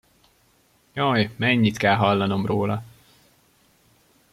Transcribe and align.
Jaj, 0.95 1.29
mennyit 1.37 1.77
kell 1.77 1.95
hallanom 1.95 2.45
róla! 2.45 2.83